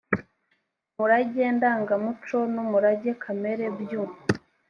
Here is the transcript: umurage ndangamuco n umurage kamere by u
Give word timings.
umurage 0.91 1.43
ndangamuco 1.55 2.37
n 2.53 2.55
umurage 2.63 3.11
kamere 3.23 3.65
by 3.79 3.91
u 4.01 4.03